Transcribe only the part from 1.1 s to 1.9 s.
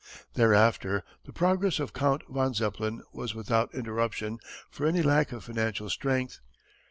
the progress